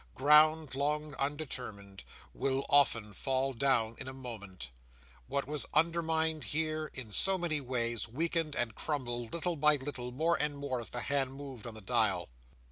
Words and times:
Ground, 0.15 0.73
long 0.73 1.13
undermined, 1.19 2.01
will 2.33 2.65
often 2.71 3.13
fall 3.13 3.53
down 3.53 3.97
in 3.99 4.07
a 4.07 4.13
moment; 4.13 4.71
what 5.27 5.45
was 5.45 5.67
undermined 5.75 6.45
here 6.45 6.89
in 6.95 7.11
so 7.11 7.37
many 7.37 7.61
ways, 7.61 8.07
weakened, 8.07 8.55
and 8.55 8.73
crumbled, 8.73 9.31
little 9.31 9.55
by 9.57 9.75
little, 9.75 10.11
more 10.11 10.41
and 10.41 10.57
more, 10.57 10.79
as 10.81 10.89
the 10.89 11.01
hand 11.01 11.35
moved 11.35 11.67
on 11.67 11.75
the 11.75 11.81
dial. 11.81 12.29